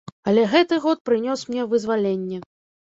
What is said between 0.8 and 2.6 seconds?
год прынёс мне вызваленне.